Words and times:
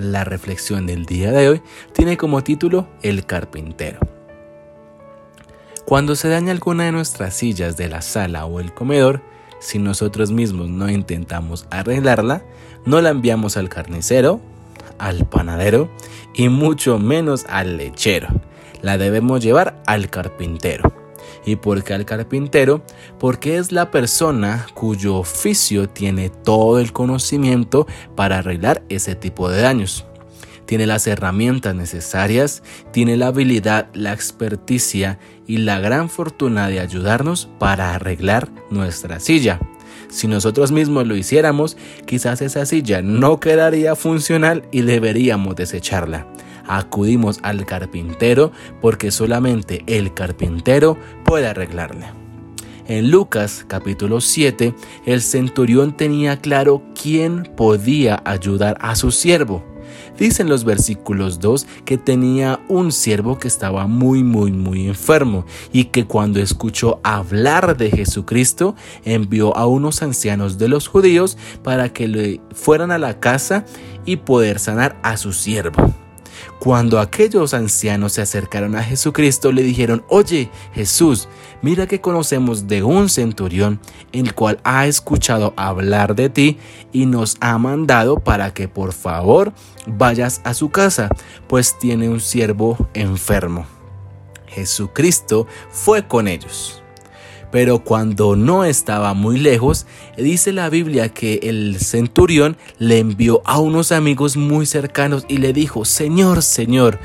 La 0.00 0.24
reflexión 0.24 0.86
del 0.86 1.04
día 1.04 1.30
de 1.30 1.50
hoy 1.50 1.62
tiene 1.92 2.16
como 2.16 2.42
título 2.42 2.88
El 3.02 3.26
carpintero. 3.26 3.98
Cuando 5.84 6.16
se 6.16 6.30
daña 6.30 6.52
alguna 6.52 6.84
de 6.84 6.92
nuestras 6.92 7.34
sillas 7.34 7.76
de 7.76 7.90
la 7.90 8.00
sala 8.00 8.46
o 8.46 8.60
el 8.60 8.72
comedor, 8.72 9.20
si 9.60 9.78
nosotros 9.78 10.30
mismos 10.30 10.70
no 10.70 10.88
intentamos 10.88 11.66
arreglarla, 11.70 12.42
no 12.86 13.02
la 13.02 13.10
enviamos 13.10 13.58
al 13.58 13.68
carnicero, 13.68 14.40
al 14.96 15.26
panadero 15.26 15.90
y 16.32 16.48
mucho 16.48 16.98
menos 16.98 17.44
al 17.46 17.76
lechero. 17.76 18.28
La 18.80 18.96
debemos 18.96 19.42
llevar 19.42 19.82
al 19.84 20.08
carpintero. 20.08 20.94
¿Y 21.44 21.56
por 21.56 21.82
qué 21.84 21.94
al 21.94 22.04
carpintero? 22.04 22.82
Porque 23.18 23.56
es 23.56 23.72
la 23.72 23.90
persona 23.90 24.66
cuyo 24.74 25.16
oficio 25.16 25.88
tiene 25.88 26.30
todo 26.30 26.78
el 26.78 26.92
conocimiento 26.92 27.86
para 28.16 28.38
arreglar 28.38 28.82
ese 28.88 29.14
tipo 29.14 29.48
de 29.50 29.62
daños. 29.62 30.06
Tiene 30.66 30.86
las 30.86 31.06
herramientas 31.08 31.74
necesarias, 31.74 32.62
tiene 32.92 33.16
la 33.16 33.28
habilidad, 33.28 33.88
la 33.92 34.12
experticia 34.12 35.18
y 35.46 35.56
la 35.56 35.80
gran 35.80 36.08
fortuna 36.08 36.68
de 36.68 36.78
ayudarnos 36.78 37.48
para 37.58 37.94
arreglar 37.94 38.48
nuestra 38.70 39.18
silla. 39.18 39.58
Si 40.08 40.28
nosotros 40.28 40.70
mismos 40.70 41.06
lo 41.06 41.16
hiciéramos, 41.16 41.76
quizás 42.06 42.40
esa 42.40 42.66
silla 42.66 43.02
no 43.02 43.40
quedaría 43.40 43.96
funcional 43.96 44.62
y 44.70 44.82
deberíamos 44.82 45.56
desecharla 45.56 46.26
acudimos 46.78 47.40
al 47.42 47.66
carpintero 47.66 48.52
porque 48.80 49.10
solamente 49.10 49.82
el 49.86 50.14
carpintero 50.14 50.96
puede 51.24 51.48
arreglarle. 51.48 52.06
En 52.86 53.10
Lucas 53.10 53.64
capítulo 53.68 54.20
7, 54.20 54.74
el 55.06 55.22
centurión 55.22 55.96
tenía 55.96 56.40
claro 56.40 56.82
quién 57.00 57.44
podía 57.56 58.20
ayudar 58.24 58.76
a 58.80 58.96
su 58.96 59.12
siervo. 59.12 59.64
Dicen 60.18 60.48
los 60.48 60.64
versículos 60.64 61.40
2 61.40 61.66
que 61.84 61.98
tenía 61.98 62.60
un 62.68 62.92
siervo 62.92 63.38
que 63.38 63.48
estaba 63.48 63.86
muy, 63.86 64.22
muy, 64.22 64.52
muy 64.52 64.86
enfermo 64.86 65.46
y 65.72 65.84
que 65.84 66.06
cuando 66.06 66.40
escuchó 66.40 67.00
hablar 67.02 67.76
de 67.76 67.90
Jesucristo 67.90 68.74
envió 69.04 69.56
a 69.56 69.66
unos 69.66 70.02
ancianos 70.02 70.58
de 70.58 70.68
los 70.68 70.88
judíos 70.88 71.38
para 71.62 71.92
que 71.92 72.08
le 72.08 72.40
fueran 72.52 72.90
a 72.90 72.98
la 72.98 73.20
casa 73.20 73.64
y 74.04 74.16
poder 74.16 74.58
sanar 74.58 74.98
a 75.02 75.16
su 75.16 75.32
siervo. 75.32 75.94
Cuando 76.58 77.00
aquellos 77.00 77.54
ancianos 77.54 78.12
se 78.12 78.22
acercaron 78.22 78.76
a 78.76 78.82
Jesucristo, 78.82 79.52
le 79.52 79.62
dijeron, 79.62 80.04
oye 80.08 80.50
Jesús, 80.74 81.28
mira 81.62 81.86
que 81.86 82.00
conocemos 82.00 82.66
de 82.66 82.82
un 82.82 83.08
centurión, 83.08 83.80
el 84.12 84.34
cual 84.34 84.60
ha 84.64 84.86
escuchado 84.86 85.54
hablar 85.56 86.14
de 86.14 86.28
ti 86.30 86.58
y 86.92 87.06
nos 87.06 87.36
ha 87.40 87.56
mandado 87.58 88.18
para 88.18 88.52
que 88.52 88.68
por 88.68 88.92
favor 88.92 89.52
vayas 89.86 90.40
a 90.44 90.54
su 90.54 90.70
casa, 90.70 91.08
pues 91.48 91.78
tiene 91.78 92.08
un 92.08 92.20
siervo 92.20 92.88
enfermo. 92.94 93.66
Jesucristo 94.46 95.46
fue 95.70 96.06
con 96.06 96.28
ellos. 96.28 96.82
Pero 97.50 97.80
cuando 97.80 98.36
no 98.36 98.64
estaba 98.64 99.14
muy 99.14 99.38
lejos, 99.38 99.86
dice 100.16 100.52
la 100.52 100.68
Biblia 100.68 101.08
que 101.08 101.40
el 101.42 101.78
centurión 101.80 102.56
le 102.78 102.98
envió 102.98 103.42
a 103.44 103.58
unos 103.58 103.92
amigos 103.92 104.36
muy 104.36 104.66
cercanos 104.66 105.24
y 105.28 105.38
le 105.38 105.52
dijo, 105.52 105.84
Señor, 105.84 106.42
Señor, 106.42 106.98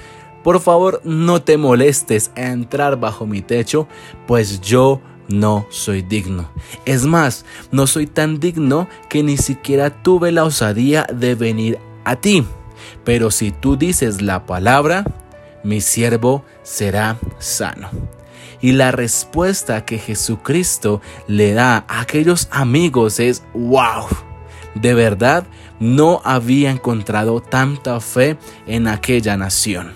por 0.43 0.59
favor 0.61 1.01
no 1.03 1.41
te 1.41 1.57
molestes 1.57 2.31
a 2.35 2.51
entrar 2.51 2.99
bajo 2.99 3.25
mi 3.25 3.41
techo, 3.41 3.87
pues 4.27 4.61
yo 4.61 5.01
no 5.27 5.65
soy 5.69 6.03
digno. 6.03 6.49
Es 6.85 7.05
más, 7.05 7.45
no 7.71 7.87
soy 7.87 8.05
tan 8.05 8.39
digno 8.39 8.87
que 9.09 9.23
ni 9.23 9.37
siquiera 9.37 10.03
tuve 10.03 10.31
la 10.31 10.43
osadía 10.43 11.07
de 11.11 11.33
venir 11.33 11.79
a 12.03 12.15
ti. 12.15 12.45
Pero 13.03 13.31
si 13.31 13.51
tú 13.51 13.75
dices 13.77 14.21
la 14.21 14.45
palabra, 14.45 15.03
mi 15.63 15.81
siervo 15.81 16.45
será 16.61 17.17
sano. 17.39 17.89
Y 18.65 18.71
la 18.71 18.89
respuesta 18.91 19.85
que 19.85 19.99
Jesucristo 19.99 20.99
le 21.27 21.53
da 21.53 21.85
a 21.87 21.99
aquellos 21.99 22.47
amigos 22.49 23.19
es, 23.19 23.43
wow, 23.53 24.07
de 24.73 24.95
verdad 24.95 25.45
no 25.79 26.19
había 26.25 26.71
encontrado 26.71 27.41
tanta 27.41 27.99
fe 27.99 28.37
en 28.65 28.87
aquella 28.87 29.37
nación. 29.37 29.93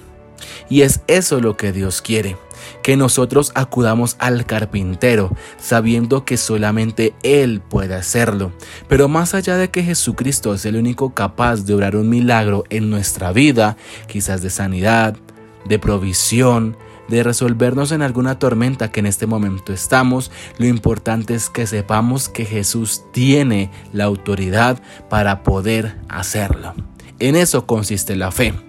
Y 0.69 0.81
es 0.81 1.01
eso 1.07 1.41
lo 1.41 1.57
que 1.57 1.71
Dios 1.71 2.03
quiere, 2.03 2.37
que 2.83 2.95
nosotros 2.95 3.51
acudamos 3.55 4.15
al 4.19 4.45
carpintero, 4.45 5.35
sabiendo 5.57 6.23
que 6.23 6.37
solamente 6.37 7.15
Él 7.23 7.61
puede 7.61 7.95
hacerlo. 7.95 8.51
Pero 8.87 9.07
más 9.07 9.33
allá 9.33 9.57
de 9.57 9.71
que 9.71 9.81
Jesucristo 9.81 10.53
es 10.53 10.63
el 10.67 10.75
único 10.75 11.15
capaz 11.15 11.65
de 11.65 11.73
obrar 11.73 11.95
un 11.95 12.07
milagro 12.07 12.65
en 12.69 12.91
nuestra 12.91 13.31
vida, 13.31 13.77
quizás 14.05 14.43
de 14.43 14.51
sanidad, 14.51 15.17
de 15.65 15.79
provisión, 15.79 16.77
de 17.09 17.23
resolvernos 17.23 17.91
en 17.91 18.01
alguna 18.01 18.39
tormenta 18.39 18.91
que 18.91 18.99
en 18.99 19.05
este 19.05 19.27
momento 19.27 19.73
estamos, 19.73 20.31
lo 20.57 20.65
importante 20.65 21.33
es 21.33 21.49
que 21.49 21.67
sepamos 21.67 22.29
que 22.29 22.45
Jesús 22.45 23.03
tiene 23.11 23.71
la 23.93 24.05
autoridad 24.05 24.81
para 25.09 25.43
poder 25.43 25.97
hacerlo. 26.07 26.73
En 27.19 27.35
eso 27.35 27.65
consiste 27.65 28.15
la 28.15 28.31
fe. 28.31 28.68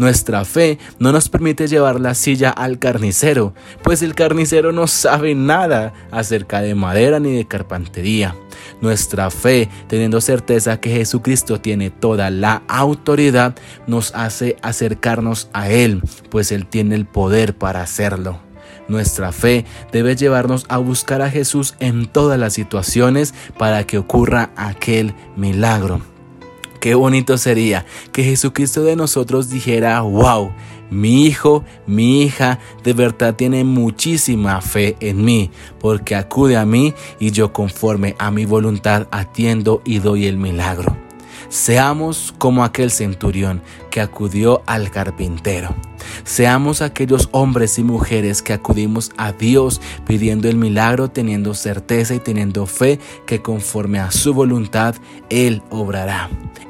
Nuestra 0.00 0.46
fe 0.46 0.78
no 0.98 1.12
nos 1.12 1.28
permite 1.28 1.68
llevar 1.68 2.00
la 2.00 2.14
silla 2.14 2.48
al 2.48 2.78
carnicero, 2.78 3.52
pues 3.82 4.00
el 4.00 4.14
carnicero 4.14 4.72
no 4.72 4.86
sabe 4.86 5.34
nada 5.34 5.92
acerca 6.10 6.62
de 6.62 6.74
madera 6.74 7.20
ni 7.20 7.36
de 7.36 7.46
carpintería. 7.46 8.34
Nuestra 8.80 9.28
fe, 9.28 9.68
teniendo 9.88 10.22
certeza 10.22 10.80
que 10.80 10.88
Jesucristo 10.88 11.60
tiene 11.60 11.90
toda 11.90 12.30
la 12.30 12.62
autoridad, 12.66 13.54
nos 13.86 14.14
hace 14.14 14.56
acercarnos 14.62 15.50
a 15.52 15.68
Él, 15.68 16.00
pues 16.30 16.50
Él 16.50 16.64
tiene 16.64 16.94
el 16.94 17.04
poder 17.04 17.54
para 17.54 17.82
hacerlo. 17.82 18.40
Nuestra 18.88 19.32
fe 19.32 19.66
debe 19.92 20.16
llevarnos 20.16 20.64
a 20.70 20.78
buscar 20.78 21.20
a 21.20 21.28
Jesús 21.28 21.74
en 21.78 22.06
todas 22.06 22.38
las 22.38 22.54
situaciones 22.54 23.34
para 23.58 23.84
que 23.84 23.98
ocurra 23.98 24.48
aquel 24.56 25.14
milagro. 25.36 26.09
Qué 26.80 26.94
bonito 26.94 27.36
sería 27.36 27.84
que 28.10 28.24
Jesucristo 28.24 28.82
de 28.82 28.96
nosotros 28.96 29.50
dijera, 29.50 30.00
wow, 30.00 30.50
mi 30.90 31.26
hijo, 31.26 31.62
mi 31.86 32.22
hija, 32.22 32.58
de 32.82 32.94
verdad 32.94 33.34
tiene 33.34 33.64
muchísima 33.64 34.60
fe 34.62 34.96
en 35.00 35.22
mí, 35.22 35.50
porque 35.78 36.16
acude 36.16 36.56
a 36.56 36.64
mí 36.64 36.94
y 37.18 37.32
yo 37.32 37.52
conforme 37.52 38.16
a 38.18 38.30
mi 38.30 38.46
voluntad 38.46 39.08
atiendo 39.10 39.82
y 39.84 39.98
doy 39.98 40.26
el 40.26 40.38
milagro. 40.38 40.96
Seamos 41.50 42.34
como 42.38 42.64
aquel 42.64 42.90
centurión 42.90 43.62
que 43.90 44.00
acudió 44.00 44.62
al 44.66 44.90
carpintero. 44.90 45.74
Seamos 46.24 46.82
aquellos 46.82 47.28
hombres 47.32 47.78
y 47.78 47.84
mujeres 47.84 48.42
que 48.42 48.52
acudimos 48.52 49.10
a 49.16 49.32
Dios 49.32 49.80
pidiendo 50.06 50.48
el 50.48 50.56
milagro, 50.56 51.10
teniendo 51.10 51.54
certeza 51.54 52.14
y 52.14 52.18
teniendo 52.18 52.66
fe 52.66 52.98
que 53.26 53.42
conforme 53.42 53.98
a 53.98 54.10
su 54.10 54.34
voluntad 54.34 54.94
Él 55.28 55.62
obrará. 55.70 56.28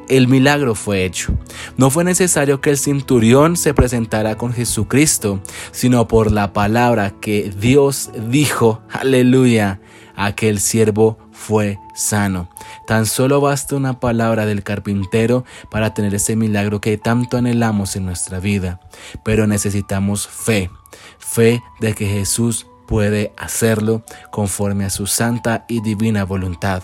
El 0.09 0.27
milagro 0.27 0.75
fue 0.75 1.05
hecho. 1.05 1.33
No 1.77 1.89
fue 1.89 2.03
necesario 2.03 2.61
que 2.61 2.71
el 2.71 2.78
centurión 2.78 3.57
se 3.57 3.75
presentara 3.75 4.37
con 4.37 4.53
Jesucristo, 4.53 5.41
sino 5.71 6.09
por 6.09 6.33
la 6.33 6.53
palabra 6.53 7.15
que 7.21 7.53
Dios 7.57 8.10
dijo, 8.28 8.83
aleluya, 8.91 9.81
aquel 10.16 10.59
siervo 10.59 11.16
fue 11.41 11.81
sano. 11.95 12.51
Tan 12.87 13.07
solo 13.07 13.41
basta 13.41 13.75
una 13.75 13.98
palabra 13.98 14.45
del 14.45 14.63
carpintero 14.63 15.47
para 15.71 15.95
tener 15.95 16.15
ese 16.15 16.37
milagro 16.37 16.83
que 16.83 16.98
tanto 16.98 17.39
anhelamos 17.39 17.97
en 17.97 18.04
nuestra 18.04 18.41
vida. 18.41 18.78
Pero 19.25 19.47
necesitamos 19.47 20.28
fe, 20.28 20.71
fe 21.19 21.63
de 21.81 21.95
que 21.95 22.07
Jesús 22.07 22.66
puede 22.87 23.33
hacerlo 23.39 24.04
conforme 24.31 24.84
a 24.84 24.91
su 24.91 25.07
santa 25.07 25.65
y 25.66 25.81
divina 25.81 26.25
voluntad. 26.25 26.83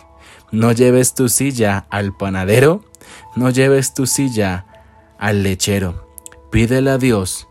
No 0.52 0.72
lleves 0.72 1.14
tu 1.14 1.28
silla 1.28 1.86
al 1.90 2.16
panadero, 2.16 2.82
no 3.34 3.50
lleves 3.50 3.92
tu 3.92 4.06
silla 4.06 4.64
al 5.18 5.42
lechero. 5.42 6.08
Pídele 6.50 6.92
a 6.92 6.98
Dios, 6.98 7.46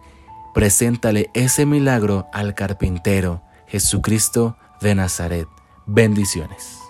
preséntale 0.56 1.30
ese 1.36 1.68
milagro 1.68 2.28
al 2.34 2.56
carpintero, 2.56 3.44
Jesucristo 3.68 4.57
de 4.81 4.96
Nazaret. 4.96 5.48
Bendiciones. 5.86 6.85